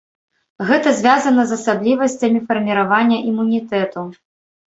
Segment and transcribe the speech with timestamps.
[0.69, 4.01] Гэта звязана з асаблівасцямі фарміравання імунітэту.